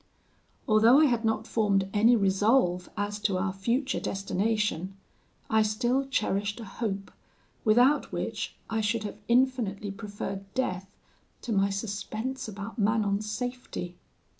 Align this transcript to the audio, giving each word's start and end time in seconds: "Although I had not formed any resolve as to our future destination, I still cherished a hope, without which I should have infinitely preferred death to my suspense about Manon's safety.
"Although 0.67 0.99
I 0.99 1.05
had 1.05 1.23
not 1.23 1.45
formed 1.45 1.87
any 1.93 2.15
resolve 2.15 2.89
as 2.97 3.19
to 3.19 3.37
our 3.37 3.53
future 3.53 3.99
destination, 3.99 4.97
I 5.47 5.61
still 5.61 6.07
cherished 6.07 6.59
a 6.59 6.65
hope, 6.65 7.11
without 7.63 8.11
which 8.11 8.55
I 8.67 8.81
should 8.81 9.03
have 9.03 9.19
infinitely 9.27 9.91
preferred 9.91 10.51
death 10.55 10.89
to 11.43 11.53
my 11.53 11.69
suspense 11.69 12.47
about 12.47 12.79
Manon's 12.79 13.29
safety. 13.29 13.95